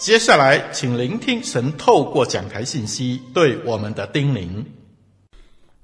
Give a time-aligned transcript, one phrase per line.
[0.00, 4.64] 接下来，请聆听神透过讲台信息对我们的叮咛。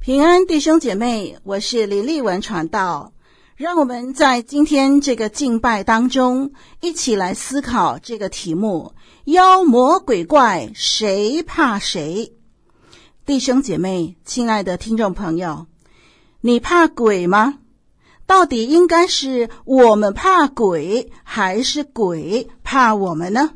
[0.01, 3.13] 平安，弟兄姐妹，我是李丽文传道。
[3.57, 8.95] 让我们在今天这个敬拜当中，一起来思考这个题目：
[9.27, 12.33] 妖魔鬼怪，谁怕谁？
[13.27, 15.67] 弟兄姐妹，亲爱的听众朋友，
[16.41, 17.59] 你怕鬼吗？
[18.25, 23.51] 到底应该是我们怕鬼，还是鬼怕我们呢？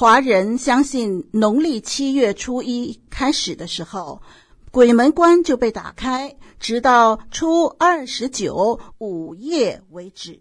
[0.00, 4.22] 华人相信，农历七月初一开始的时候，
[4.70, 10.40] 鬼门关就被打开，直到初二十九午夜为止。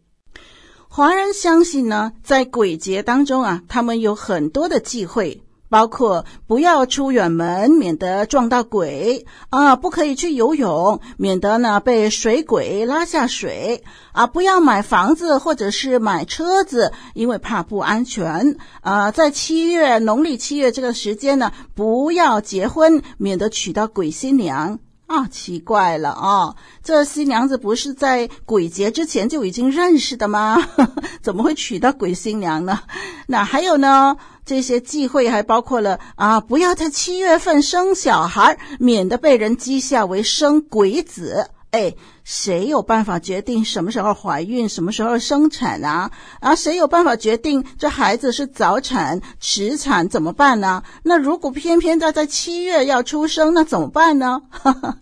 [0.87, 5.43] 华人相信呢，在鬼节当中啊，他们有很多的忌讳。
[5.69, 9.25] 包括不要出远门，免得撞到鬼。
[9.50, 13.84] 啊；不可以去游泳，免得呢被水鬼拉下水。
[14.12, 18.57] 啊；不要买房子或者是买车子，因为怕不安全。
[18.81, 19.12] 啊。
[19.12, 24.80] 在七月农历七月这个时间呢，不要结婚，免得娶到鬼新娘。
[25.09, 25.27] 啊。
[25.27, 30.57] 奇怪了啊，这新娘子不是在鬼节之前就已经认识的吗？
[31.21, 32.79] 怎么会娶到鬼新娘呢？
[33.27, 34.15] 那还有呢？
[34.45, 41.51] 这些忌讳还包括了啊，不要在七月份生小孩，免得被人讥笑为生鬼子。
[41.71, 41.94] 哎，
[42.31, 46.11] 谁有办法决定什么时候怀孕，什么时候生产啊？
[46.39, 50.83] 啊，谁有办法决定这孩子是早产、迟产怎么办呢？
[51.01, 54.43] 那如果偏偏他在七月要出生，那怎么办呢？
[54.51, 54.97] 哈哈，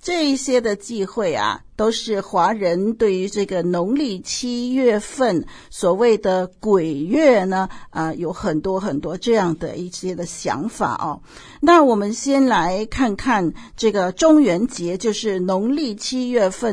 [0.00, 1.60] 这一些的忌讳啊。
[1.76, 11.22] 都是华人对于这个农历七月份所谓的鬼月呢，啊、有很多很多这样的一些的想法哦。
[11.62, 16.69] 那我们先来看看这个中元节，就是农历七月份，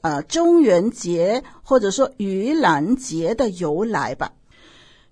[0.00, 4.32] 呃，中元节或者说盂兰节的由来吧。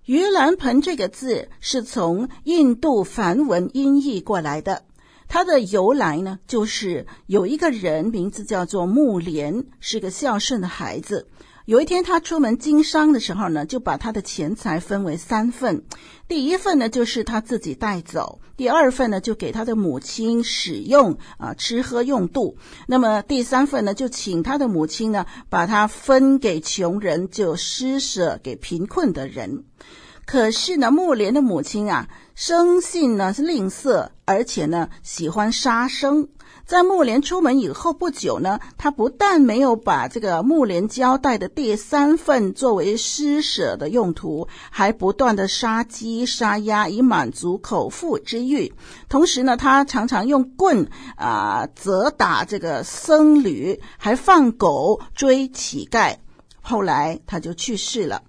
[0.06, 4.83] 盂兰盆这个字是从印度梵文音译过来的。
[5.29, 11.27] 它的由来呢，就是有一个人名字叫做木莲，是个孝顺的孩子。
[11.65, 15.82] 有一天，他出门经商的时候呢，就把他的钱财分为三份。
[16.28, 22.56] 第一份呢，就是他自己带走；第二份呢，就给他的母亲使用，啊，吃喝用度。
[22.88, 29.64] 那么第三份呢，就请他的母亲呢，把它分给穷人，就施舍给贫困的人。
[30.25, 36.29] 可是呢，木莲的母亲啊，生性呢是吝啬，而且呢喜欢杀生。
[36.67, 48.73] 在木莲出门以后不久呢，他不但没有把这个木莲交代的第三份作为施舍的用途，还不断的杀鸡杀鸭以满足口腹之欲。
[49.09, 56.17] 同时呢，他常常用棍啊、责打这个僧侣，还放狗追乞丐。
[56.61, 58.23] 后来他就去世了。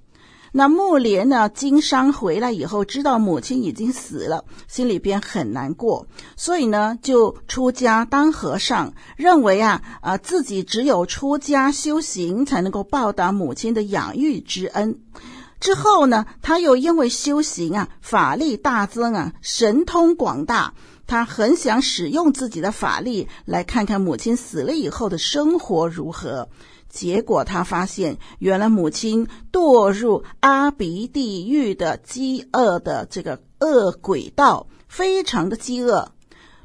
[0.57, 14.99] 那木莲呢，经商回来以后，知道母亲已经死了，心里边很难过，所以呢，就出家当和尚，认为啊啊、自己只有出家修行，才能够报答母亲的养育之恩。
[15.59, 20.73] 之后呢，他又因为修行啊，法力大增啊，神通广大，
[21.05, 26.49] 他很想使用自己的法力，来看看母亲死了以后的生活如何。
[26.97, 36.11] 结果他发现，原来母亲堕入阿鼻地狱的饥饿的这个恶鬼道，非常的饥饿。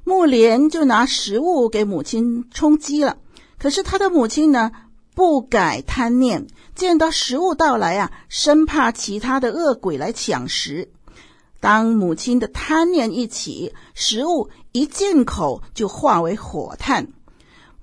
[0.05, 3.19] 木莲就拿食物给母亲充饥了。
[3.58, 4.73] 可是他的母亲呢，
[5.14, 10.88] 不改贪念，见到食物到来啊，生怕其他的恶鬼来抢食。
[11.61, 17.08] 当母亲的贪念一起，食物一进口就化为火炭。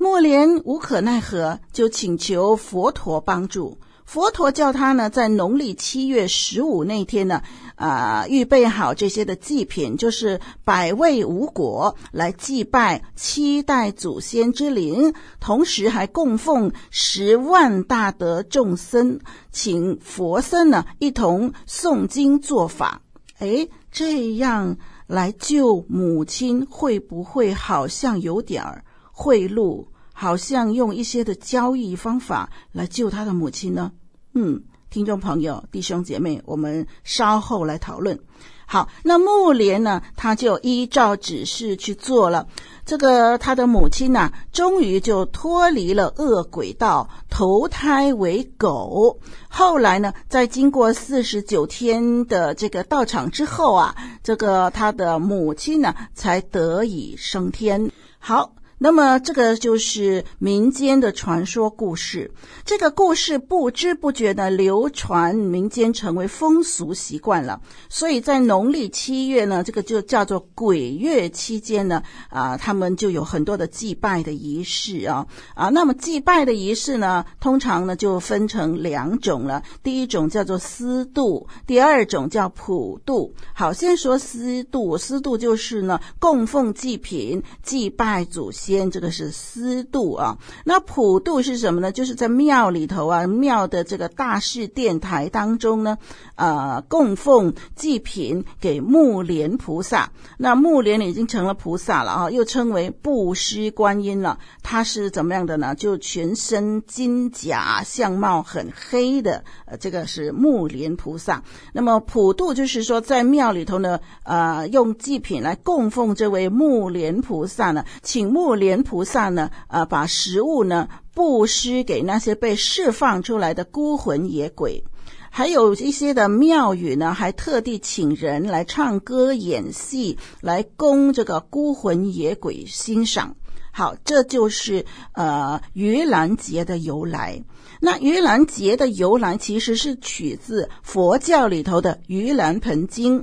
[0.01, 3.77] 莫莲无可奈何，就请求佛陀帮助。
[4.05, 7.43] 佛陀叫他呢，在农历七月十五那天呢，
[7.75, 19.19] 啊、预备好这些的祭品，就是百味五果，来祭拜七代祖先之灵，同时还供奉十万大德众僧，
[19.51, 23.01] 请佛僧呢一同诵经做法。
[23.39, 28.85] 哎，这样来救母亲，会不会好像有点儿？
[29.21, 33.91] 贿赂好像用一些的交易方法来救他的母亲呢？
[34.33, 38.17] 嗯，听众朋友、弟兄姐妹，我们稍后来讨论。
[38.65, 42.47] 好，那木莲呢，他就依照指示去做了。
[42.85, 49.19] 这个他的母亲呢，终于就脱离了恶鬼道，投胎为狗。
[49.49, 53.93] 后来呢，在经过四十九天的这个道场之后啊，
[54.23, 57.91] 这个他的母亲呢，才得以升天。
[58.17, 58.53] 好。
[58.81, 62.31] 那么，这个就是民间的传说故事。
[62.63, 67.59] 这个故事不知不觉的流传民间，成为风俗习惯了。
[67.89, 75.67] 所以在农历七月呢，这个就叫做鬼月期间呢，啊，他们就有很多的祭拜的仪式啊啊。
[75.67, 79.61] 那么祭拜的仪式呢，通常呢就分成两种了。
[79.83, 83.33] 第一种叫做司度，第二种叫普度。
[83.53, 88.68] 好，先说司度，司度就是呢供奉祭品、祭拜祖先。
[88.91, 91.91] 这个是司度啊，那普度是什么呢？
[91.91, 95.97] 就是在庙里头啊，庙的这个大事殿台当中呢，
[96.35, 100.11] 呃，供奉祭品给木莲菩萨。
[100.37, 104.37] 那木莲已经成了菩萨了啊，又称为布施观音了。
[104.61, 105.73] 他是怎么样的呢？
[105.75, 109.43] 就全身金甲，相貌很黑的，
[109.79, 111.43] 这个是木莲菩萨。
[111.73, 124.83] 那么普度就是说，在庙里头呢，呃，用祭品来供奉这位木莲菩萨呢，请木莲菩萨呢，呃，把食物呢布施给那些被释放出来的孤魂野鬼，
[125.31, 133.35] 还有一些的庙宇呢，还特地请人来唱歌演戏，来供这个孤魂野鬼欣赏。
[133.71, 137.41] 好，这就是呃盂兰节的由来。
[137.79, 143.21] 那盂兰节的由来其实是取自佛教里头的《盂兰盆经》。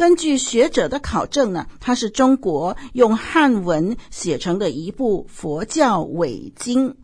[0.00, 6.96] 根据学者的考证呢，它是中国用汉文写成的一部佛教伪经。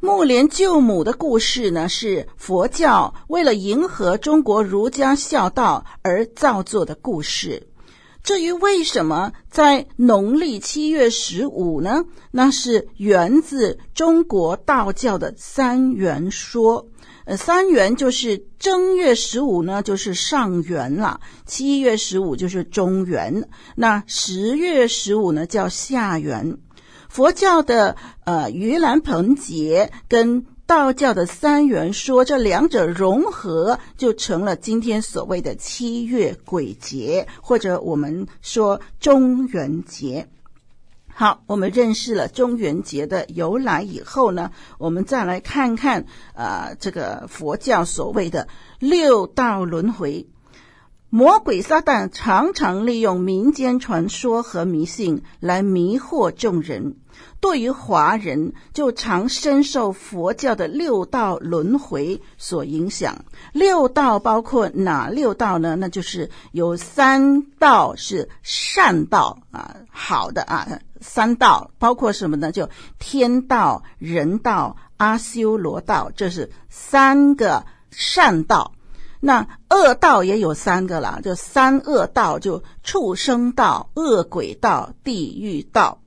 [0.00, 7.68] 木莲救母的故事呢，是佛教为了迎合中国儒家孝道而造作的故事。
[8.24, 12.04] 至于为什么在农历七月十五呢？
[12.32, 16.88] 那是源自中国道教的三元说。
[17.24, 26.58] 呃，三元就是正月十五呢，就是上元了；七月十五就是中元，那十月十五呢叫下元。
[27.08, 40.28] 佛教的呃盂兰盆节跟道教的三元说，这两者融合，就成了今天所谓的七月鬼节，或者我们说中元节。
[41.16, 48.48] 好，我们认识了中元节的由来以后呢，我们再来看看，呃，这个佛教所谓的
[48.80, 50.26] 六道轮回。
[51.10, 56.96] 魔鬼撒旦常常利用民间传说和迷信来迷惑众人。
[57.40, 63.24] 对于华人，就常深受佛教的六道轮回所影响。
[63.52, 65.76] 六道包括哪六道呢？
[65.76, 70.66] 那就是有三道是善道啊，好的啊，
[71.06, 72.50] 三道包括什么呢？
[72.50, 78.72] 就天道、人道、阿修罗道，这是三个善道。
[79.20, 86.00] 那恶道也有三个了，就三恶道，就畜生道、恶鬼道、地狱道。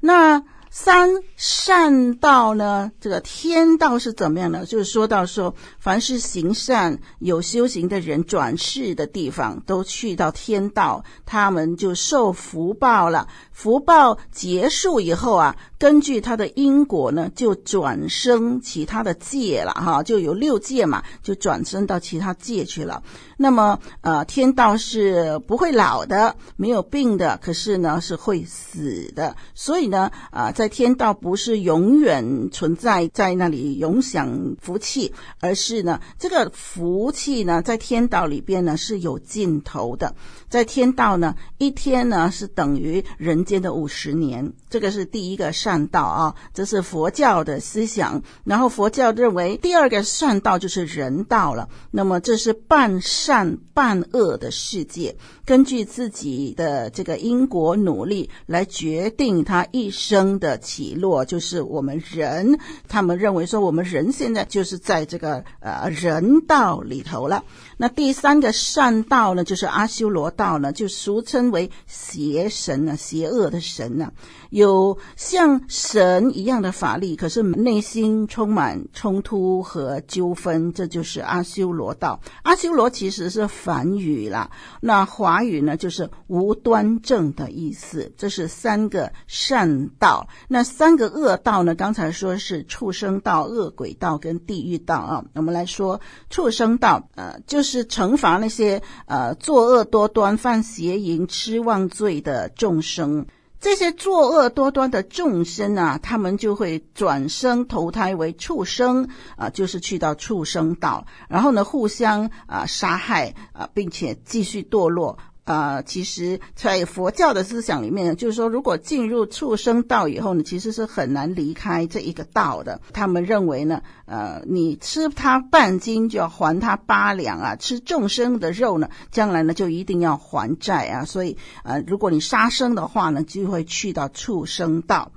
[0.00, 0.44] 那
[0.76, 2.90] 三善道呢？
[3.00, 4.66] 这个天道是怎么样呢？
[4.66, 13.28] 就是说到说，凡是行善、有修行的人，转世的地方都去到天道，他们就受福报了。
[13.52, 23.02] 福报结束以后啊，根据他的因果呢，就转生其他的界了哈，就有六界嘛，就转生到其他界去了。
[23.36, 29.36] 那么呃，天道是不会老的，没有病的，可是呢是会死的。
[29.54, 40.14] 所以呢，啊、在天道不是永远存在在那里永享福气，而是呢，这个福气呢，在天道里边呢是有尽头的。
[40.48, 48.22] 在天道呢，一天呢是等于人间的五十年，这个是第一个善善道啊，这是佛教的思想。
[48.44, 51.68] 然后佛教认为第二个善道就是人道了。
[51.90, 61.24] 那么这是半善半恶的世界，根据自己的这个因果努力来决定他一生的起落。
[61.24, 67.42] 就是我们人，他们认为说我们人现在就是在这个呃人道里头了。
[67.78, 74.12] 那第三个善道呢，就是阿修罗道呢，就俗称为邪神啊，邪恶的神呢，
[74.50, 82.20] 有像神一样的法力，可是内心充满冲突和纠纷，这就是阿修罗道。
[82.42, 88.12] 阿修罗其实是梵语啦，那华语呢就是无端正的意思。
[88.18, 91.74] 这是三个善道，那三个恶道呢？
[91.74, 95.24] 刚才说是畜生道、恶鬼道跟地狱道啊。
[95.34, 97.84] 我们来说畜生道，呃，就是。
[97.94, 103.26] 惩罚那些呃作恶多端、犯邪淫、痴妄罪的众生。
[103.64, 115.18] 这些作恶多端的众生啊，他们就会转生投胎为畜生啊，就是去到畜生道，然后呢，互相啊杀害啊，并且继续堕落。
[115.44, 122.80] 啊、呃，其实，在佛教的思想里面，就是说，如果进入畜生道以后呢，其实是很难离开这一个道的。
[122.92, 131.04] 他们认为呢，呃，你吃他半斤就要还他八两啊，吃众生的肉呢，将来呢就一定要还债啊。
[131.04, 135.12] 所以，呃，如果你杀生的话呢，就会去到畜生道。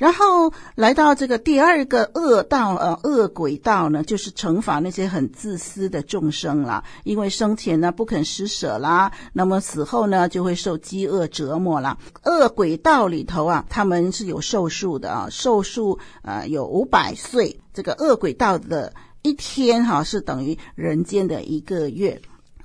[0.00, 6.82] 然后来到这个第二个恶道，呃，恶鬼道呢，就是惩罚那些很自私的众生啦。
[7.04, 11.98] 因为生前呢不肯施舍啦，那么死后呢就会受饥饿折磨了。
[12.24, 17.60] 恶鬼道里头啊，他们是有寿数的啊，寿数呃有五百岁。
[17.74, 22.22] 这个恶鬼道的一天哈，是等于人间的一个月。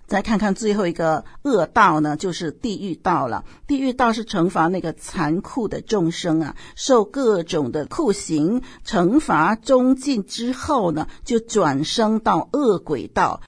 [0.08, 3.44] 再看看最后一个恶道呢，就是地狱道了。
[3.66, 13.42] 地狱道是惩罚那个残酷的众生啊，受各种的酷刑，惩罚终尽之后呢，就转生到恶鬼道。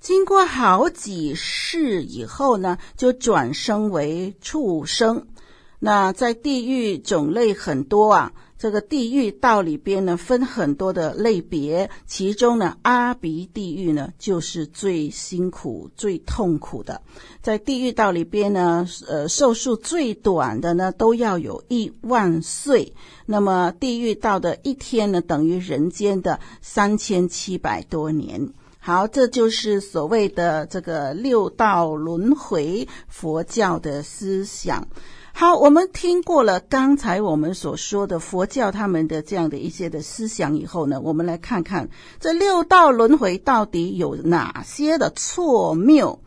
[0.00, 5.26] 经过好几世以后呢，就转生为畜生。
[5.78, 8.32] 那在地狱种类很多啊。
[8.58, 17.02] 这个地狱道里边呢，分很多的类别，其中呢，阿鼻地狱呢，就是最辛苦、最痛苦的。
[17.42, 22.94] 在地狱道里边呢，呃，寿数最短的呢，都要有一万岁。
[23.26, 28.52] 那么，地狱道的一天呢，等于人间的三千七百多年。
[28.78, 34.86] 好，这就是所谓的这个六道轮回，佛教的思想。
[35.38, 46.20] 好，我们听过了刚才我们所说的佛教他们的这样的一些的思想以后呢，我们来看看这六道轮回到底有哪些的错谬。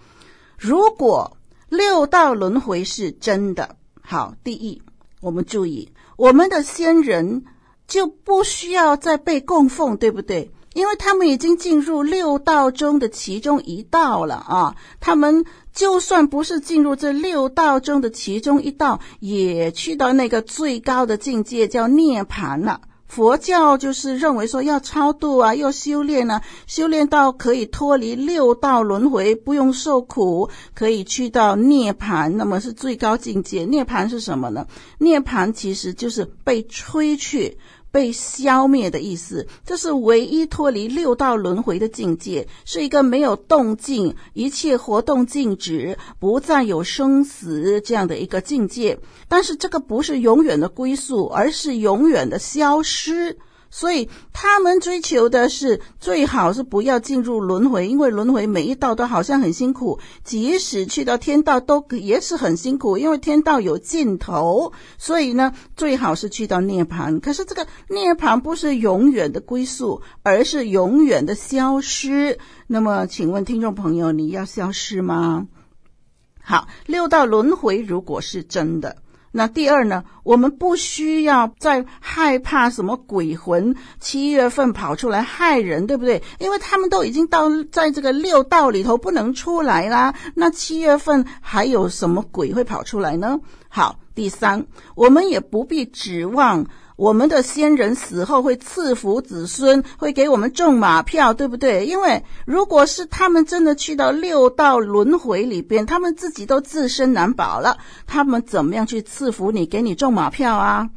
[0.59, 1.35] 如果
[1.69, 4.79] 六道轮回是真的，好，第一，
[5.21, 7.45] 我们注意，我们的先人
[7.87, 10.51] 就不需要再被供奉，对不对？
[10.79, 15.45] 因为他们已经进入六道中的其中一道了啊，他们。
[15.71, 22.81] 就算不是进入这六道中的其中一道，也去到那个最高的境界叫涅槃了。
[23.07, 33.63] 佛教就是认为说要超度啊，要修炼啊，修炼到可以脱离六道轮回，不用受苦，可以去到涅槃，那么是最高境界。
[33.63, 34.67] 涅槃是什么呢？
[34.97, 37.57] 涅槃其实就是被吹去。
[37.91, 48.99] 被消灭的意思，这是唯一脱离六道轮回的境界，是一个没有动静、一切活动静止、不再有生死这样的一个境界。
[49.27, 53.37] 但是这个不是永远的归宿，而是永远的消失。
[53.71, 64.73] 所以他们追求的是最好是不要进入轮回，因为轮回每一道都好像很辛苦，即使去到天道都也是很辛苦，因为天道有尽头。
[64.97, 67.19] 所以呢，最好是去到涅槃。
[67.19, 72.39] 可是这个涅槃不是永远的归宿，而是永远的消失。
[72.67, 75.47] 那么，请问听众朋友，你要消失吗？
[76.41, 78.97] 好，六道轮回如果是真的。
[79.31, 86.21] 那第二呢，我们不需要再害怕什么鬼魂七月份跑出来害人，对不对？
[86.39, 90.13] 因为他们都已经到在这个六道里头不能出来啦。
[90.35, 93.39] 那七月份还有什么鬼会跑出来呢？
[93.67, 96.65] 好，第三，我们也不必指望。
[96.99, 101.85] 我们的先人死后会赐福子孙，会给我们中马票，对不对？
[101.85, 110.89] 因为如果是他们真的去到六道轮回里边，他们自己都自身难保了，他们怎么样去赐福你，给你中马票啊？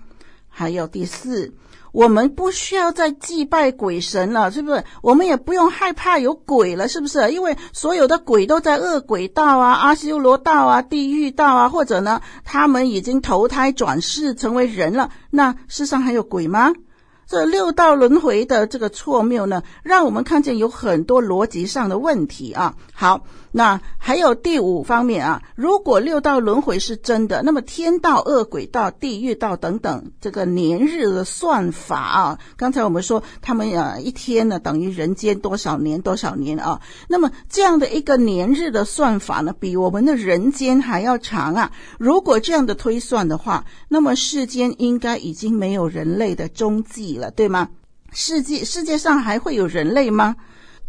[0.49, 1.53] 还有第四。
[1.93, 4.83] 我们不需要再祭拜鬼神了，是不是？
[5.03, 7.31] 我们也不用害怕有鬼了，是不是？
[7.31, 15.11] 因为所有的鬼都在恶鬼道啊、阿修罗道啊、地狱道啊，或者呢，他们已经投胎转世成为人了。
[15.31, 16.73] 那世上还有鬼吗？
[17.29, 22.75] 这六道轮回的这个错谬呢，让我们看见有很多逻辑上的问题啊。
[22.95, 23.25] 好。
[23.53, 41.71] 那还有第五方面啊，如果六道轮回是真的，那么天道、恶鬼道、地狱道等等，这个年日的算法啊，刚才我们说他们呃一天呢等于人间多少年多少年啊，那么这样的一个年日的算法呢，比我们的人间还要长啊。
[41.99, 47.69] 如果这样的推算的话，那么世间应该已经没有人类的踪迹了，对吗？
[48.15, 50.37] 世界世界上还会有人类吗？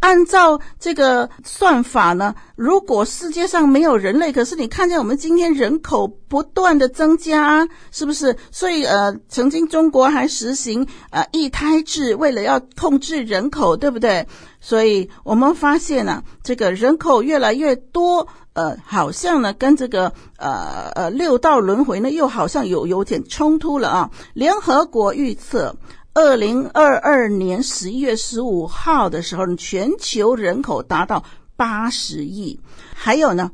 [0.03, 8.35] 按照这个算法呢，如果世界上没有人类，可是你看见我们今天人口不断的增加，是不是？
[8.51, 14.27] 所以呃，曾经中国还实行呃一胎制，为了要控制人口，对不对？
[14.59, 24.11] 所以我们发现呢、这个人口越来越多，呃，好像呢跟这个呃呃六道轮回呢又好像有有点冲突了啊。
[24.33, 25.73] 联合国预测。
[26.15, 31.23] 二零二二年十一月十五号的时候，全球人口达到
[31.55, 32.59] 八十亿。
[32.93, 33.51] 还有呢，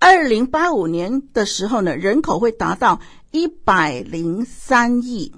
[0.00, 5.32] 二零八五年的时候呢，人口会达到一百零三亿。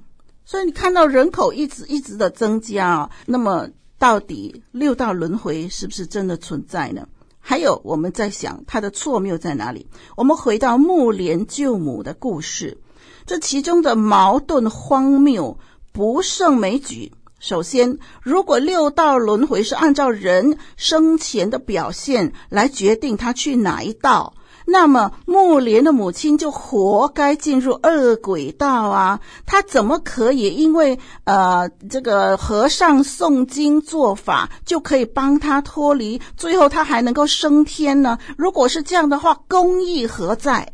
[0.46, 7.06] 所以你看到人口一直一直的增加啊，那么到底六道轮回是不是真的存在呢？
[7.38, 9.86] 还有我们在想它的错谬在哪里？
[10.16, 12.78] 我们回到木莲救母的故事，
[13.26, 15.58] 这其中的矛盾荒谬。
[15.96, 17.10] 不胜枚举。
[17.38, 24.34] 首先，如果六道轮回是按照人生前的表现来决定他去哪一道，
[24.66, 29.18] 那么木莲的母亲就活该进入恶鬼道啊！
[29.46, 38.18] 他怎么可以因为呃这个和尚诵经做法就可以帮他脱离，最后他还能够升天呢？
[38.36, 40.70] 如果是这样的话，公义何在？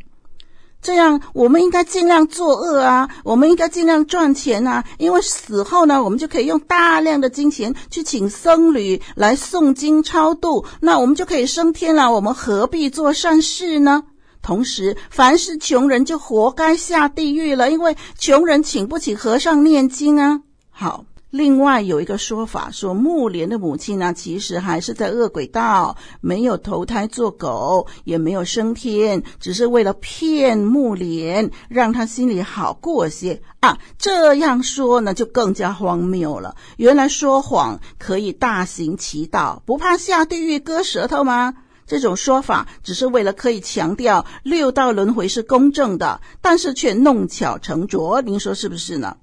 [0.83, 3.09] 这样，我们应该尽量作恶啊！
[3.23, 4.83] 我们应该尽量赚钱啊！
[4.97, 12.11] 因为死后呢，我们就可以用大量的金钱去请僧侣来诵经超度，那我们就可以升天了。
[12.11, 14.03] 我们何必做善事呢？
[14.41, 20.41] 同时，凡是穷人就活该下地狱了，因为穷人请不起和尚念经啊。
[20.69, 21.05] 好。
[21.33, 33.79] 另外有一个说法说，目莲的母亲呢，其实还是在恶鬼道，没有投胎做狗，也没有升天，只是为了骗目莲，让他心里好过些啊。
[33.97, 36.55] 这样说呢，就更加荒谬了。
[36.77, 41.55] 原来说谎可以大行其道，不怕下地狱割舌头吗？
[41.87, 48.21] 这种说法只是为了可以强调六道轮回是公正的，但是却弄巧成拙。
[48.21, 49.17] 您说是不是呢？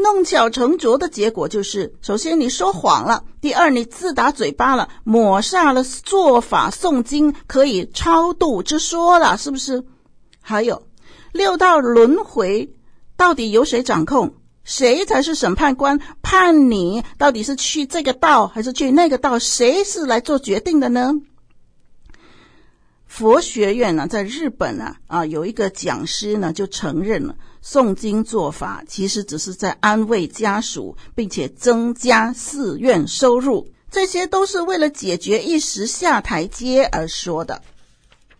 [0.00, 9.84] 弄巧成拙的结果就是：首先你说谎了；第二，你自打嘴巴了，抹煞了做法诵经可以超度之说了，是不是？
[10.40, 10.86] 还有
[11.32, 12.72] 六道轮回
[13.16, 14.34] 到底由谁掌控？
[14.62, 15.98] 谁才是审判官？
[16.22, 19.38] 判你到底是去这个道还是去那个道？
[19.38, 21.12] 谁是来做决定的呢？
[23.06, 27.34] 佛学院呢，在日本呢，啊，有一个讲师呢，就承认了
[27.70, 37.60] 诵经做法其实只是在安慰家属，并且增加寺院收入，这些都是为了解决一时下台阶而说的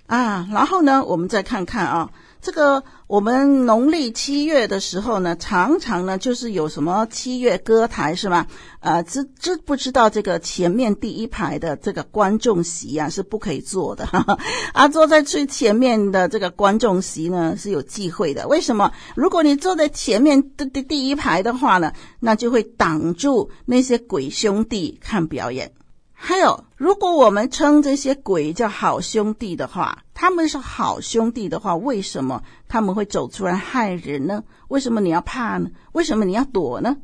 [0.07, 0.49] 啊。
[0.51, 2.11] 然后呢，我们再看看啊。
[2.40, 8.46] 这个我们农历七月的时候呢，常常呢就是有什么七月歌台是吧？
[8.81, 14.38] 呃，知知不知道这个前面第一排的这个观众席啊是不可以坐的，哈 哈
[14.72, 18.46] 啊，坐在最前面的这个观众席呢是有忌讳的。
[18.46, 18.92] 为什么？
[19.16, 25.72] 如果你坐在前面的第第一排的话呢，那就会挡住那些鬼兄弟看表演。
[26.20, 34.42] 还有，如果我们称这些鬼叫好兄弟的话，他们是好兄弟的话，为什么他们会走出来害人呢？
[34.66, 35.70] 为什么你要怕呢？
[35.92, 36.96] 为什么你要躲呢？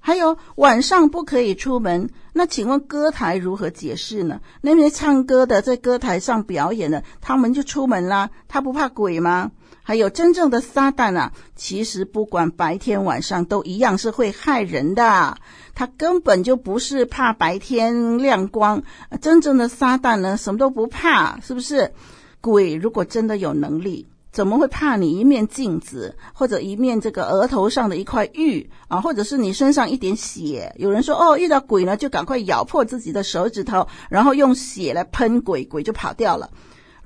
[0.00, 4.40] 还有，晚上不可以出门，那请问歌台如何解释呢？
[4.60, 9.50] 那些唱歌的在歌台上表演的，他们就出门啦，他不怕鬼吗？
[9.88, 15.38] 还有真正的撒旦啊，其实不管白天晚上都一样是会害人的。
[15.74, 18.82] 他根本就不是怕白天亮光，
[19.22, 21.94] 真正的撒旦呢，什么都不怕，是不是？
[22.42, 30.74] 鬼如果真的有能力，怎么会怕你一面镜子，或者一面这个额头上的一块玉啊，或者是你身上一点血？
[30.76, 36.50] 有人说哦，遇到鬼呢，就赶快咬破自己的手指头，然后用血来喷鬼，鬼就跑掉了。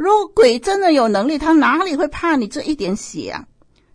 [0.03, 3.47] 如果鬼真的有能力，他哪里会怕你这一点血啊？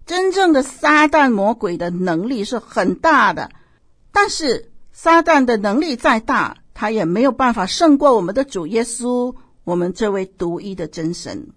[0.06, 3.50] 真正的撒旦魔鬼的能力是很大的，
[4.13, 11.50] 但是撒旦的能力再大，他也没有办法胜过我们的主耶稣，我们这位独一的真神。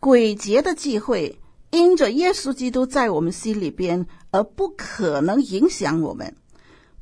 [0.00, 1.38] 鬼节的忌讳，
[1.70, 6.34] 因着耶稣基督在我们心里边，而不可能影响我们。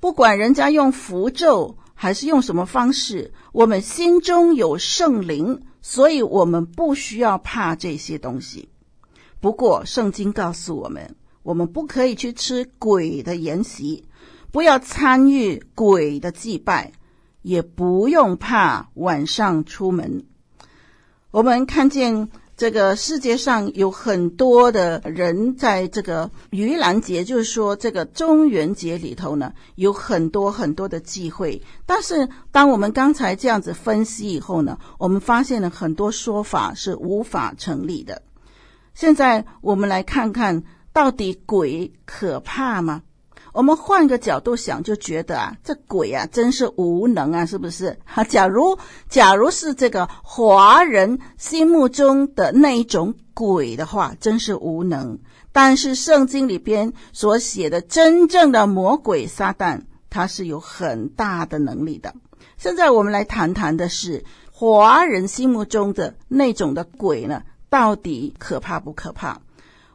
[0.01, 5.63] 不管人家用符咒还是用什么方式，我们心中有圣灵。
[5.83, 8.71] 所以我们不需要怕这些东西。
[9.41, 14.05] 不过，圣经告诉我们，我们不可以去吃鬼的筵席，
[14.51, 16.93] 不要参与鬼的祭拜，
[17.43, 20.25] 也不用怕晚上出门。
[21.31, 22.31] 我们看见。
[22.57, 31.61] 这个世界上有很多的人在这个盂兰节，就是说这个中元节里头呢，有很多很多的忌讳。
[31.87, 38.23] 但是，当我们刚才这样子分析以后呢，我们发现了很多说法是无法成立的。
[38.95, 40.63] 现在我们来看看
[40.93, 43.03] 到底鬼可怕吗？
[43.53, 47.99] 我们换个角度想，就觉得啊，这鬼啊，真是无能啊，是不是？
[48.05, 55.19] 哈，假如假如是这个华人心目中的那一种鬼的话，真是无能。
[55.53, 62.15] 但是圣经里边所写的真正的魔鬼撒旦，他是有很大的能力的。
[62.57, 69.43] 现在我们来谈谈的是华人心目中的那种的鬼呢，到底可怕不可怕？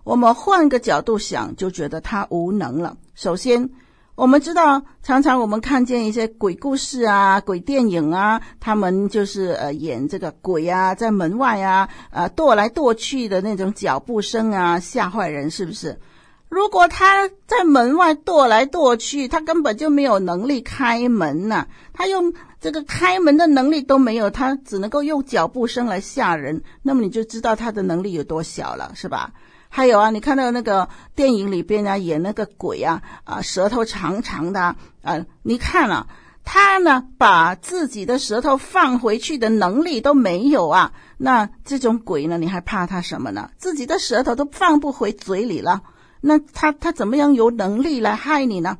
[0.07, 2.95] 我们换个角度想，就觉得他无能了。
[3.13, 3.69] 首先，
[4.15, 15.99] 我们知道，常常我们看见一些鬼故事啊、鬼电影啊，他们就是呃演这个鬼啊，在门外啊，呃踱来踱去的那种脚步声啊，吓坏人，是不是？
[16.47, 29.33] 如果他在门外踱来踱去，他根本就没有能力开门呐、他用这个开门的能力都没有，他只能够用脚步声来吓人，那么你就知道他的能力有多小了，是吧？
[29.69, 36.07] 还有啊，你看到那个电影里边啊，演那个鬼啊，啊，舌头长长的啊，啊你看啊，
[36.43, 43.51] 他呢把自己的舌头放回去的能力都没有啊，那这种鬼呢，你还怕他什么呢？
[43.57, 45.83] 自己的舌头都放不回嘴里了，
[46.21, 48.77] 那他他怎么样有能力来害你呢？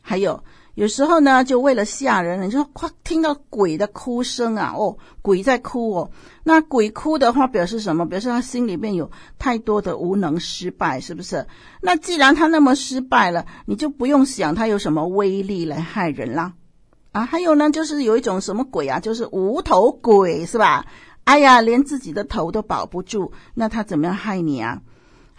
[0.00, 0.42] 还有。
[0.74, 4.72] 有时候呢，就为了吓人，你就快听到鬼的哭声啊！
[4.74, 6.10] 哦，鬼在哭哦。
[6.44, 8.06] 那鬼哭的话，表示什么？
[8.06, 11.46] 表示他心里面有太多的无能、失败，是不是？
[11.82, 16.54] 那既然他那么失败了，你就不用想他有什么威力来害人啦。
[17.12, 20.86] 啊，还有呢，就是有一种什么鬼啊，就是无头鬼，是吧？
[21.24, 24.80] 哎呀，连自己的头都保不住，那他怎么样害你啊？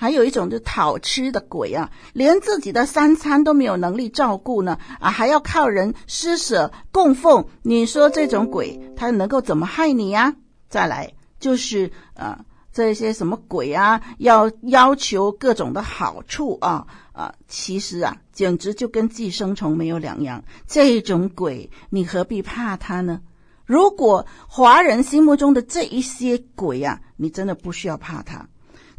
[0.04, 7.46] 还有一种就讨吃的鬼啊，连自己的三餐都没有能力照顾呢，啊，还要靠人施舍供奉。
[7.62, 10.36] 你说这种鬼，他能够怎么害你呀？
[10.68, 20.44] 再来就是啊，这些什么鬼啊，要要求各种的好处啊啊，其实啊，简直就跟寄生虫没有两样。
[20.68, 23.22] 这种鬼，你何必怕他呢？
[23.66, 28.50] 如果华人心目中的这一些鬼啊，你真的不需要怕他。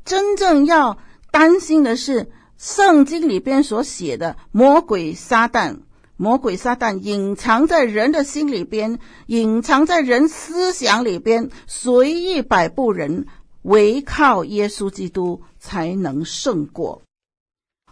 [0.05, 0.99] 真正要
[1.31, 5.79] 担心的是圣经里边所写的魔鬼撒旦，
[6.17, 13.27] 魔鬼撒旦隐藏在人的心里边，隐藏在人思想里边，随意摆布人，
[13.63, 17.03] 唯靠耶稣基督才能胜过。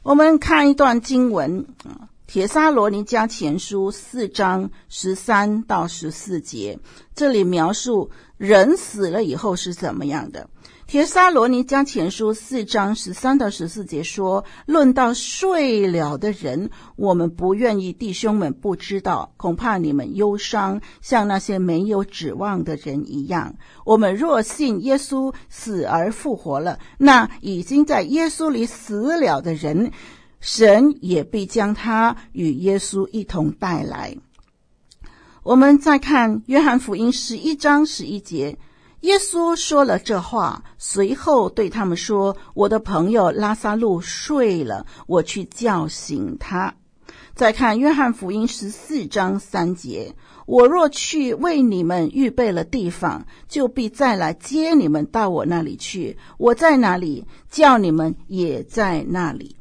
[0.02, 1.90] 我们看一段经文啊，
[2.26, 6.78] 《帖撒罗尼迦前书》四章十三到十四节，
[7.14, 10.48] 这里描述人死了以后是怎么样的。
[10.92, 23.54] 帖撒罗尼迦前书四章十三到十四节说：“论到睡了的人，我们不愿意弟兄们不知道，恐怕你们忧伤，像那些没有指望的人一样。
[23.86, 29.92] 我们若信耶稣死而复活了，那已经在耶稣里死了的人，
[30.40, 34.14] 神也必将他与耶稣一同带来。”
[35.42, 38.58] 我们再看约翰福音十一章十一节。
[39.02, 46.74] 耶稣说了这话，随后对他们说：“我的朋友拉撒路睡了，我去叫醒他。”
[47.34, 50.14] 再看约翰福音十四章三节
[50.46, 56.16] ：“我若去为你们预备了地方，就必再来接你们到我那里去。
[56.38, 59.56] 我在哪里，叫你们也在那里。”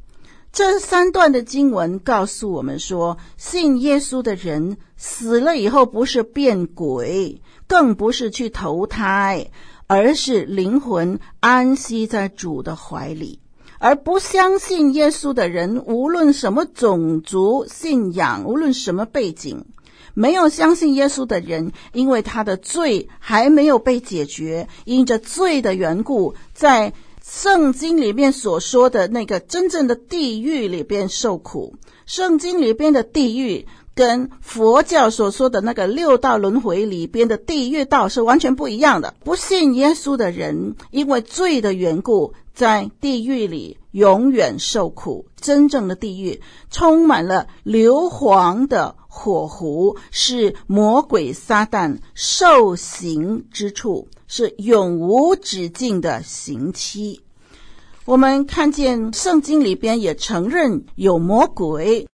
[0.53, 7.41] 这三段的经文告诉我们说，信耶稣的人死了以后不是变鬼。
[7.71, 9.49] 更不是去投胎，
[9.87, 13.39] 而是灵魂安息在主的怀里。
[13.79, 19.63] 而不相信耶稣的人，无论什么种族、信仰，无论什么背景，
[20.13, 26.91] 没有相信耶稣的人，因为他的罪还没有被解决，因着罪的缘故，在
[27.23, 31.75] 圣经里面所说的那个真正的地狱里边受苦。
[32.05, 33.65] 圣经里边的地狱。
[33.93, 39.13] 跟佛教所说的那个六道轮回里边的地狱道是完全不一样的。
[39.23, 45.25] 不信耶稣的人，因为罪的缘故，在地狱里永远受苦。
[45.39, 57.21] 真正的地狱充满了硫磺的火湖，是魔鬼撒旦受刑之处，是永无止境的刑期。
[58.05, 62.07] 我们看见圣经里边也承认有魔鬼。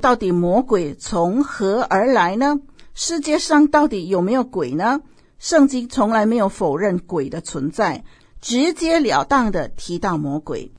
[0.00, 2.60] 到底魔鬼从何而来呢？
[2.94, 5.00] 世界上到底有没有鬼呢？
[5.38, 8.04] 圣经从来没有否认鬼的存在，
[8.40, 10.72] 直截了当地提到魔鬼。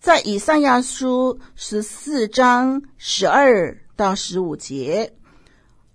[0.00, 5.14] 在以赛亚书十四章十二到十五节，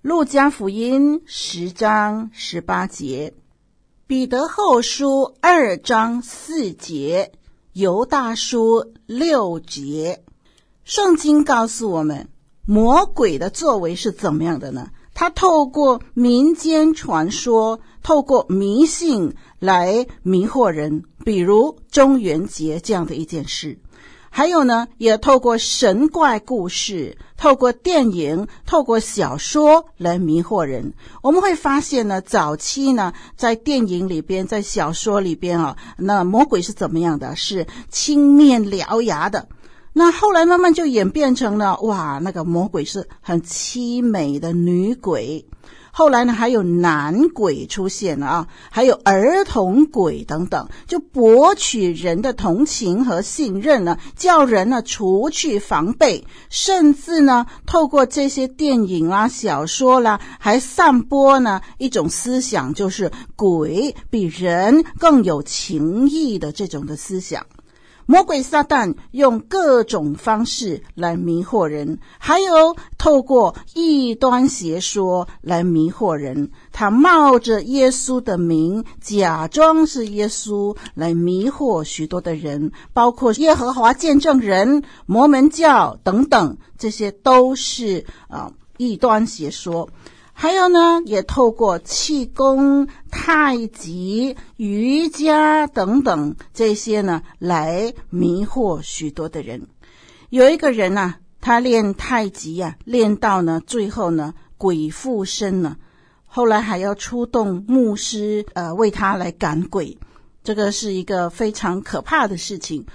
[0.01, 3.34] 路加福音十章十八节，
[4.07, 7.31] 彼得后书二章四节，
[7.73, 10.23] 犹大书六节，
[10.84, 12.31] 圣经告诉我们。
[12.65, 14.89] 魔鬼的作为是怎么样的呢？
[15.13, 23.76] 他透过民间传说，透过迷信来迷惑人，比如中元节这样的一件事；
[24.30, 30.93] 还有呢，也透过神怪故事、透过电影、透过小说来迷惑人。
[31.21, 37.36] 我们会发现呢，早期呢，在电影里边、在小说里边啊，那魔鬼是怎么样的？
[37.36, 39.50] 是青面獠牙的。
[39.93, 45.45] 那后来慢慢就演变成了哇，那个魔鬼是很凄美的女鬼。
[45.93, 67.45] 后来呢，还有男鬼出现了啊，还有儿童鬼等等，就博取人的同情和信任呢，叫人呢除去防备，甚至呢，透过这些电影啦、小说啦，还散播呢一种思想，就是鬼比人更有情义的这种的思想。
[68.12, 76.52] 魔鬼撒旦用各种方式来迷惑人，还有透过异端邪说来迷惑人。
[76.74, 89.88] 他冒着耶稣的名，假装是耶稣来迷惑许多的人，包括耶和华见证人、摩门教等等，这些都是啊异端邪说。
[90.41, 99.67] 还有呢，也透过气功、太极、瑜伽等等这些呢，来迷惑许多的人。
[100.32, 105.77] 有一个人呢、啊，他练太极呀、啊，练到呢最后呢，鬼附身了。
[106.25, 109.99] 后来还要出动牧师，呃，为他来赶鬼。
[110.43, 112.88] 这个是一个非常可怕的事情。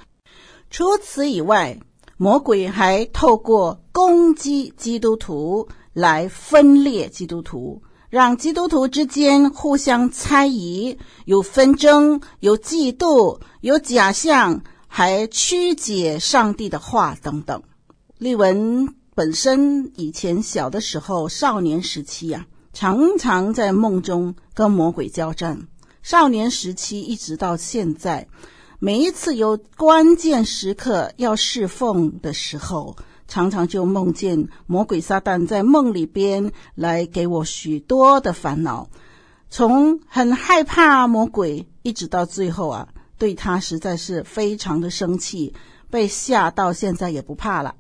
[0.69, 1.79] 除此以外，
[2.17, 5.69] 魔鬼还透过攻击基督徒。
[5.97, 17.63] 来分裂基督徒，让基督徒之间互相猜疑，有纷争，有嫉妒，有假象，还曲解上帝的话等等。
[18.19, 25.67] 丽文本身以前小的时候，少年时期呀、啊，常常在梦中跟魔鬼交战。
[26.03, 28.29] 少年时期一直到现在，
[28.79, 32.95] 每一次有关键时刻要侍奉的时候，
[33.29, 38.89] 常常就梦见魔鬼撒旦在梦里边来给我许多的烦恼，
[39.51, 45.55] 从很害怕魔鬼，一直到最后啊，对他实在是非常的生气，
[45.91, 47.75] 被吓到现在也不怕了。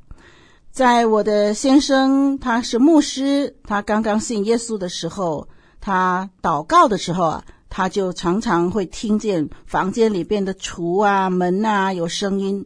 [0.71, 5.49] 在我的先生他是牧师，他刚刚信耶稣的时候，
[5.81, 7.45] 他祷告的时候啊。
[7.69, 12.65] 他就常常会听见房间里边的橱啊、门啊有声音。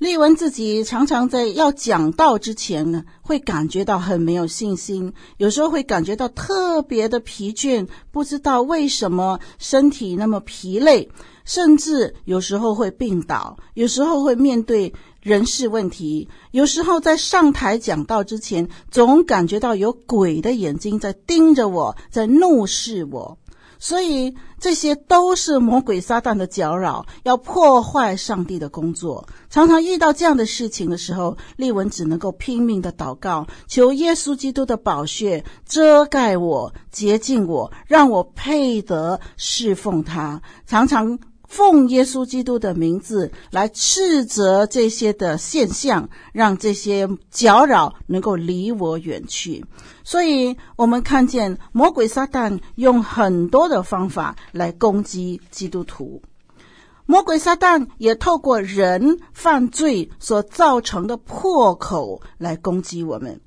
[0.00, 11.10] 丽文自己常常在要讲道之前呢，会感觉到很没有信心，有时候会感觉到特别的疲倦，不知道为什么身体那么疲累，
[11.44, 23.36] 甚至有时候会病倒，有时候会面对人事问题，有时候在上台讲道之前，总感觉到有鬼的眼睛在盯着我，在怒视我。
[23.80, 29.26] 所以这些都是魔鬼撒旦的搅扰，要破坏上帝的工作。
[29.48, 40.42] 常常遇到这样的事情的时候，利文只能够拼命的祷告，求耶稣基督的宝血遮盖我、洁净我，让我配得侍奉他。
[40.66, 41.18] 常常。
[41.50, 49.66] 奉耶稣基督的名字来斥责这些的现象，让这些搅扰能够离我远去。
[50.04, 56.22] 所以，我们看见魔鬼撒旦用很多的方法来攻击基督徒。
[57.04, 63.40] 魔鬼撒旦也透过人犯罪所造成的破口来攻击我们。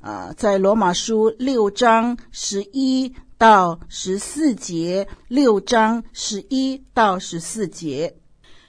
[0.00, 3.12] 啊，在罗马书六章十一。
[3.42, 8.14] 到十四节，六章十一到十四节，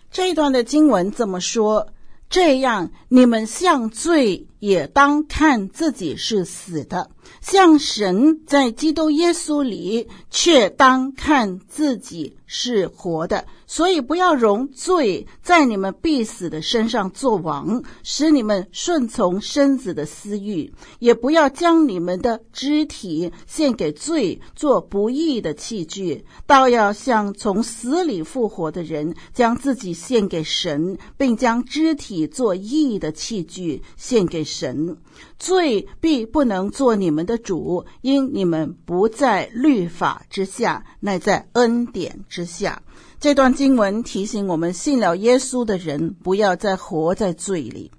[0.10, 1.90] 这一段的经文怎么说：
[2.28, 13.46] 这样，你们像罪也当看自己是死的，像神在基督耶稣里却当看自己是活的。
[13.66, 34.98] 所以不要容罪在你们必死的身上作王，使你们顺从身子的私欲；也不要将你们的肢体献给罪，做不义的器具，倒要像从死里复活的人，将自己献给神，并将肢体做义的器具献给神。
[35.44, 42.82] 罪必不能做你们的主，因你们不在律法之下，乃在恩典之下。
[43.20, 47.92] 这段经文提醒我们，信了耶稣的人不要再活在罪里。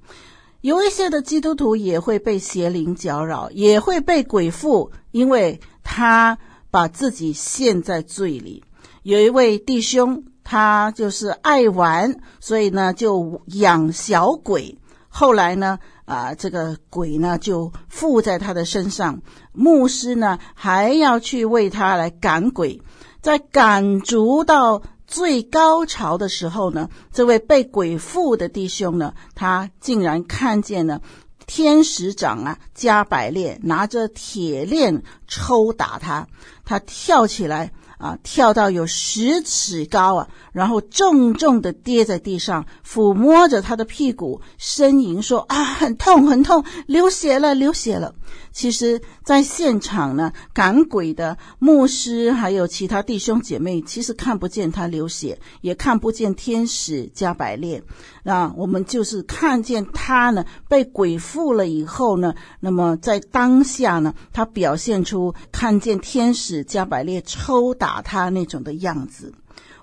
[0.62, 6.38] 有一些的基督徒也会被邪灵搅扰，也会被鬼附，因为他
[6.70, 8.64] 把自己陷在罪里。
[9.02, 14.78] 有一位弟兄，他就是爱玩，所以呢就养小鬼。
[15.08, 19.20] 后来呢，啊，这个鬼呢就附在他的身上，
[19.52, 22.80] 牧师呢还要去为他来赶鬼，
[23.20, 24.82] 在赶逐到。
[25.06, 31.02] 最高潮的时候呢，这位被鬼附的弟兄呢，他竟然看见了
[31.46, 36.26] 天使长啊加百列拿着铁链抽打他，
[36.64, 37.70] 他跳起来
[38.04, 48.14] 啊，跳到有十尺高啊，然后重重的跌在地上，抚摸着他的屁股，呻吟说：“啊，很痛，很痛，流血了，流血了。”
[48.52, 57.82] 其实，在现场呢，赶鬼的牧师还有其他弟兄姐妹，其实看不见他流血，也看不见天使加百列。
[58.22, 69.32] 那我们就是看见他呢被鬼附了以后呢，那么在当下呢，他表现出看见天使加百列抽打他那种的样子。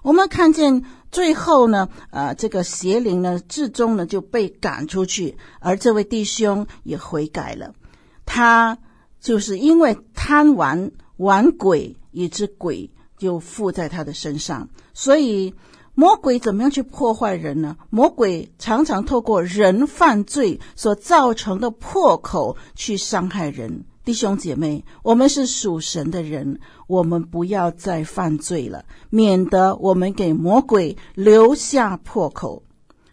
[0.04, 7.74] 我们看见最后呢，呃，这个邪灵呢，最终呢就被赶出去，而这位弟兄也悔改了。
[8.26, 8.78] 他
[9.20, 14.68] 就是因为贪玩玩鬼，以致鬼就附在他的身上。
[14.94, 15.54] 所以
[15.94, 17.78] 魔鬼怎么样去破坏人呢？
[17.92, 23.86] 魔鬼常常透过人犯罪所造成的破口去伤害人。
[24.04, 32.64] 弟兄姐妹，我们是属神的人，我们不要再犯罪了，免得我们给魔鬼留下破口。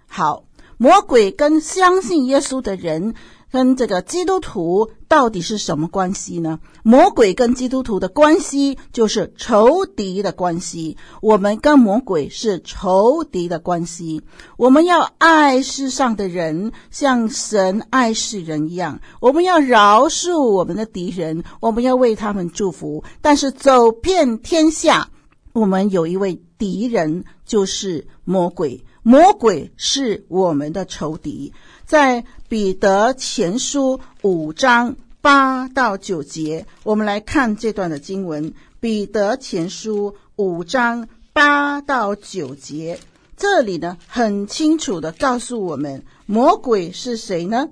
[0.06, 0.44] 好，
[0.78, 3.14] 魔鬼跟相信耶稣的人。
[3.50, 6.60] 跟这个基督徒到底是什么关系呢？
[6.82, 10.96] 魔鬼跟基督徒的关系就是仇敌的关系。
[11.22, 14.22] 我们跟魔鬼是仇敌的关系。
[14.56, 19.00] 我们要爱世上的人，像神爱世人一样。
[19.20, 23.02] 我们要饶恕我们的敌人，我们要为他们祝福。
[23.22, 25.08] 但是走遍天下，
[25.54, 28.84] 我们有一位敌人，就是魔鬼。
[29.02, 31.54] 魔鬼是我们的仇敌。
[31.86, 38.52] 在彼得前书五章八到九节，我们来看这段的经文。
[38.80, 43.00] 彼得前书五章八到九节，
[43.36, 47.70] 这里呢很清楚地告诉我们，魔鬼是谁呢？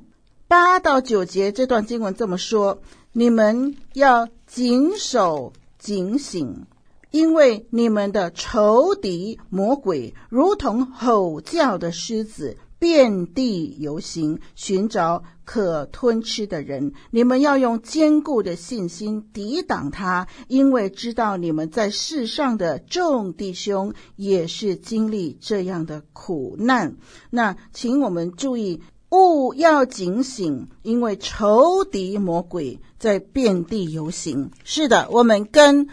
[0.48, 2.80] 八到九节这段经文这么说：
[3.12, 6.66] 你们要谨守警醒，
[7.16, 12.58] 因为你们的仇敌魔鬼如同吼叫的狮子。
[12.78, 16.92] 遍地游行，寻找可吞吃的人。
[17.10, 26.98] 你们要用坚固的信心抵挡他，因为知道你们在世上的众弟兄也是经历这样的苦难。
[27.30, 34.50] 那请我们注意，务要警醒，因为仇敌魔鬼在遍地游行。
[34.64, 35.88] 是的，我们跟。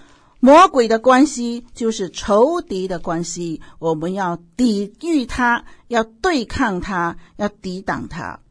[0.46, 8.42] 魔鬼的关系就是仇敌的关系，我们要抵御他，要对抗他，要抵挡他。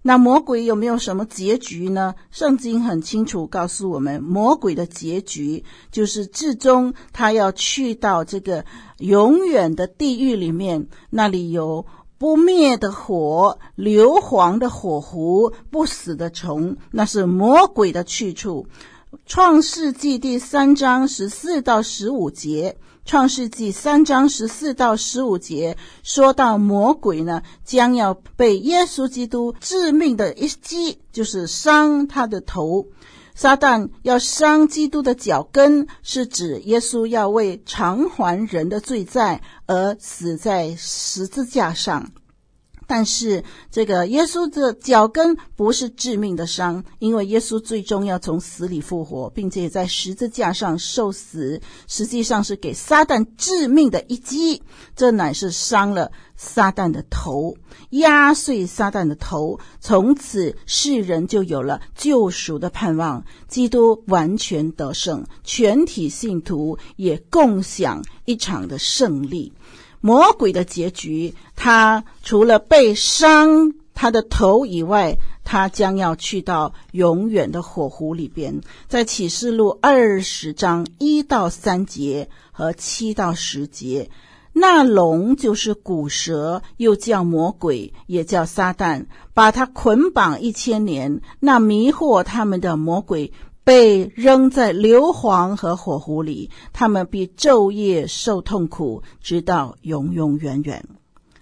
[0.00, 2.14] 那魔鬼有没有什么结局呢？
[2.30, 8.64] 圣经很清楚告诉我们，魔鬼的结局就是至终他要去到这个
[8.96, 11.84] 永远的地狱里面，那里有
[12.16, 18.66] 不灭的火、硫磺的火湖、不死的虫，那是魔鬼的去处。
[19.26, 32.86] 创世纪第三章十四到十五节，创世纪三章十四到十五节说到魔鬼呢，将要被耶稣基督致命的一击，就是伤他的头。
[33.34, 42.12] 撒旦要伤基督的脚跟，是指耶稣要为偿还人的罪债而死在十字架上。
[42.94, 54.62] 但是这个耶稣的脚跟不是致命的伤，因为耶稣最终要从死里复活，并且在十字架上受死，实际上是给撒旦致命的一击。
[54.94, 57.56] 这乃是伤了撒旦的头，
[57.92, 63.24] 压碎撒旦的头，从此世人就有了救赎的盼望。
[63.48, 69.50] 基督完全得胜，全体信徒也共享一场的胜利。
[70.02, 78.60] 魔鬼的结局，他除了被伤他的头以外，他将要去到永远的火湖里边。
[78.88, 84.10] 在启示录二十章一到三节和七到十节，
[84.52, 91.20] 那龙就是古蛇，又叫魔鬼，也叫撒旦，把他捆绑一千年。
[91.38, 93.32] 那迷惑他们的魔鬼。
[93.64, 100.84] 被扔在硫磺和火湖里，他们必昼夜受痛苦，直到永永远远。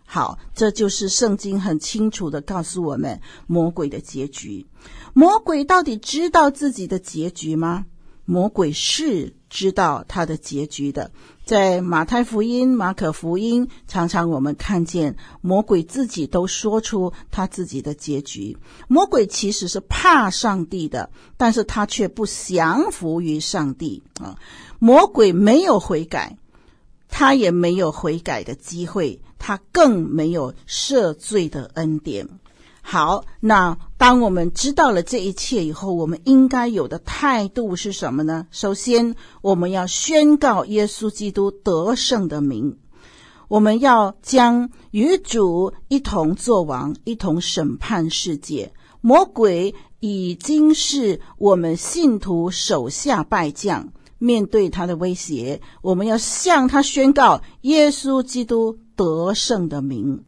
[0.04, 4.66] 好，这就是圣经很清楚的告诉我们魔鬼的结局。
[5.14, 7.86] 魔鬼到底知道自己的结局吗？
[8.24, 11.10] 魔鬼是知道他的结局的。
[11.44, 18.56] 在马太福音、马可福音，常常我们看见魔鬼自己都说出他自己的结局。
[18.86, 24.38] 魔鬼其实是怕上帝的，但是他却不降服于上帝啊。
[24.78, 26.38] 魔鬼没有悔改，
[27.08, 32.28] 他也没有悔改的机会，他更没有赦罪的恩典。
[32.82, 38.46] 好，那当我们知道了这一切以后，我们应该有的态度是什么呢？
[38.50, 42.78] 首先，我们要宣告耶稣基督得胜的名，
[43.48, 48.72] 我们要将与主一同作王，一同审判世界。
[49.02, 60.24] 魔鬼已经是我们信徒手下败将，面对他的威胁，我们要向他宣告耶稣基督得胜的名。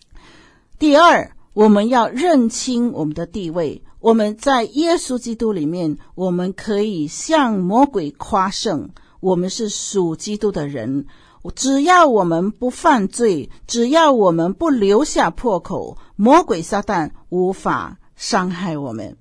[0.78, 1.32] 第二。
[1.54, 3.82] 我们要认清我们的地位。
[4.00, 8.90] 我们在耶稣基督里面，我们可以向魔鬼夸胜。
[9.20, 11.06] 我们是属基督的人，
[11.54, 19.16] 只要我们不犯罪，只要我们不留下破口，魔鬼撒旦无法伤害我们。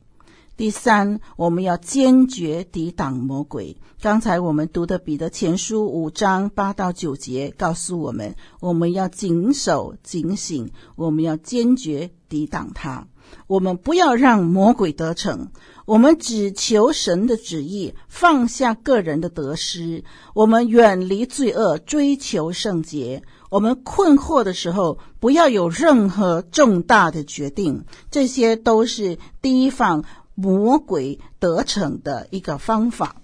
[0.61, 3.77] 第三，我们要坚决抵挡魔鬼。
[3.99, 13.07] 刚才我们读的彼得前书五章八到九节告诉我们，我们要谨守警醒，我们要坚决抵挡他。
[13.47, 15.47] 我们不要让魔鬼得逞，
[15.85, 20.03] 我们只求神的旨意，放下个人的得失。
[20.35, 23.23] 我们远离罪恶，追求圣洁。
[23.49, 27.83] 我们困惑的时候，不要有任何重大的决定。
[28.09, 30.03] 这些都是提防。
[30.41, 33.15] 魔鬼得逞的一个方法。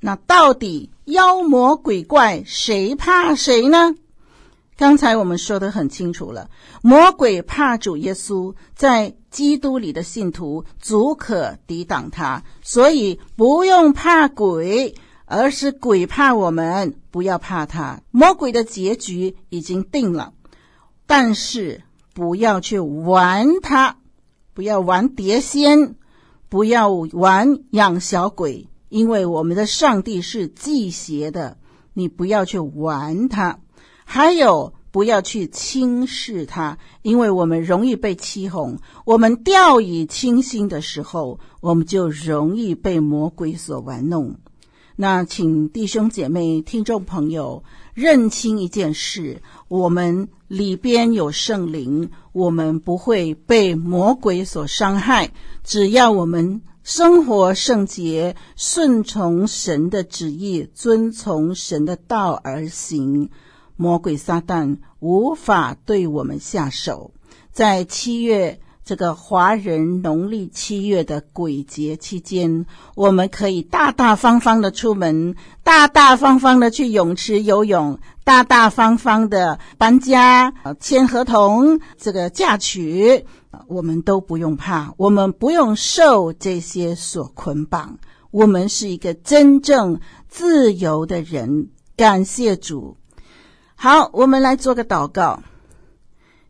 [0.00, 3.94] 那到底妖魔鬼怪谁怕谁呢？
[4.76, 6.50] 刚才我们说得很清楚了，
[6.82, 14.94] 魔鬼怕主耶稣，在基督里的信徒足可抵挡他，所以不用怕鬼，
[15.24, 18.02] 而是鬼怕我们，不要怕他。
[18.12, 20.32] 魔鬼的结局已经定了，
[21.06, 21.82] 但是
[22.14, 23.96] 不要去玩他。
[24.58, 25.94] 不要玩碟仙，
[26.48, 31.58] 不要玩养小鬼，因为我们的上帝是忌邪的，
[31.92, 33.60] 你不要去玩它。
[34.04, 38.76] 还有，不要去轻视他，因为我们容易被欺哄。
[39.04, 44.34] 我们掉以轻心的时候，我们就容易被魔鬼所玩弄。
[44.96, 47.62] 那请弟兄姐妹、听众朋友
[47.94, 55.30] 认清一件事：我们里边有圣灵，我们不会被魔鬼所伤害。
[55.62, 63.30] 只要我们生活圣洁，顺从神的旨意，遵从神的道而行，
[63.76, 67.12] 魔鬼撒旦无法对我们下手。
[67.52, 68.60] 在七月。
[68.88, 72.64] 这个华人农历七月的鬼节期间，
[72.94, 83.26] 我们可以大大方方的出门，大大方方的去泳池游泳，大大方方的搬家、签合同、这个嫁娶，
[83.66, 87.98] 我们都不用怕，我们不用受这些所捆绑，
[88.30, 91.68] 我们是一个真正自由的人。
[91.94, 92.96] 感谢主。
[93.74, 95.42] 好，我们来做个祷告。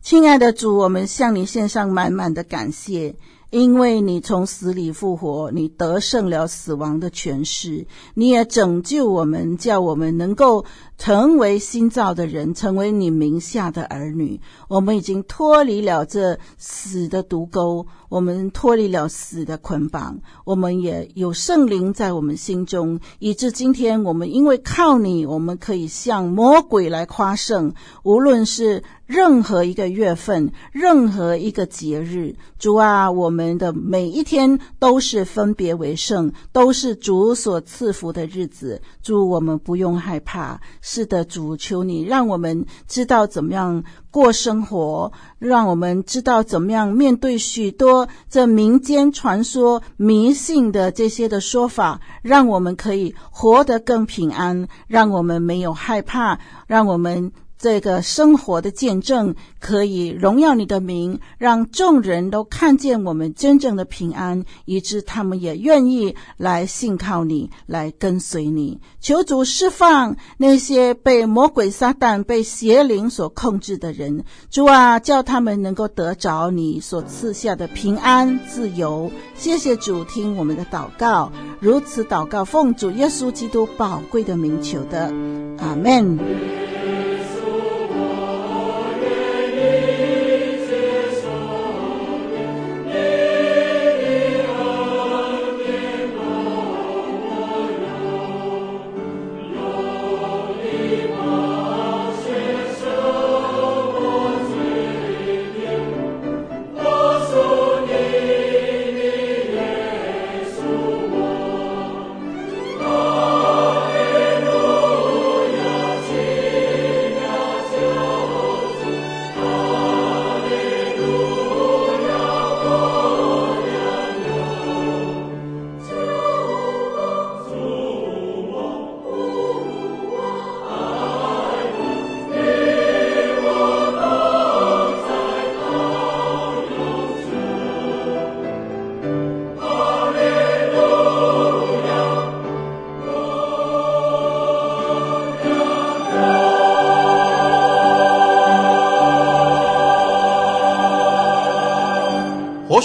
[0.00, 3.16] 亲爱的主，我们向你献上满满的感谢。
[3.50, 10.66] 因为你从死里复活，你得胜了死亡的权势，你也拯救我们，叫我们能够
[10.98, 14.38] 成为新造的人，成为你名下的儿女。
[14.68, 27.74] 我们已经脱离了这死的毒钩，我们脱离了死的捆绑，我们也有圣灵在我们心中，以致今天我们因为靠你，我们可以向魔鬼来夸胜。
[28.04, 33.58] 无论是任何一个月份，任何一个节日，主啊，我们。
[33.58, 38.80] 的每一天都是分别为圣，都是主所赐福的日子。
[39.02, 40.60] 主，我们不用害怕。
[40.80, 47.97] 是的，主，求你让我们知道怎么样过生活，让我们知道怎么样面对许多
[48.28, 57.32] 这民间传说、迷信的这些的说法，让我们可以活得更平安，让我们没有害怕，让我们。
[57.58, 68.80] 这个生活的见证可以荣耀你的名，让众人都看见我们真正的平安，以致他们也愿意来信靠你，来跟随你。
[69.00, 79.10] 求主释放那些被魔鬼撒旦、被邪灵所控制的人，主啊，叫他们能够得着你所赐下的平安、自由。
[79.34, 85.12] 谢谢主，听我们的祷告，如此祷告，奉主耶稣基督宝贵的名求的，
[85.58, 86.18] 阿门。